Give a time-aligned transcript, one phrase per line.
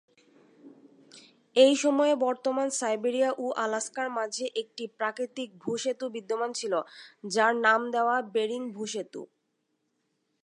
[1.55, 6.73] ওই সময়ে বর্তমান সাইবেরিয়া ও আলাস্কার মাঝে একটি প্রাকৃতিক ভূ-সেতু বিদ্যমান ছিল,
[7.27, 9.21] যার নাম দেয়া বেরিং ভূ-সেতু।